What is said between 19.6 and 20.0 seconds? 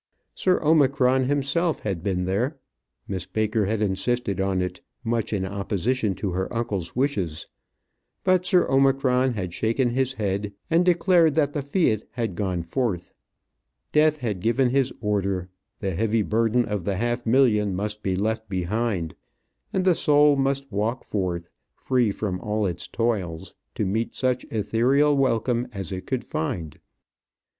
and the